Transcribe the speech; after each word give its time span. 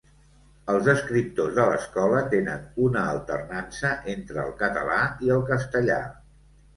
Els 0.71 0.87
escriptors 0.93 1.51
de 1.57 1.65
l'Escola 1.71 2.23
tenen 2.31 2.63
una 2.85 3.03
alternança 3.09 3.91
entre 4.15 4.41
el 4.45 4.55
català 4.63 4.97
i 5.27 5.31
el 5.37 5.45
castellà. 5.51 5.99